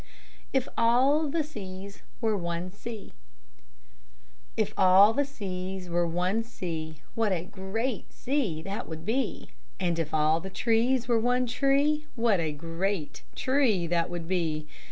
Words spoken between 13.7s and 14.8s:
that would be!